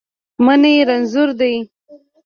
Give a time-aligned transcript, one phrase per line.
[0.45, 1.53] منی رنځور دی